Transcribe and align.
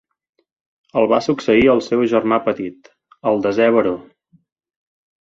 El 1.01 1.05
va 1.11 1.19
succeir 1.25 1.77
seu 1.89 2.03
germà 2.15 2.41
petit, 2.49 2.93
el 3.33 3.41
desè 3.47 3.71
baró. 3.81 3.97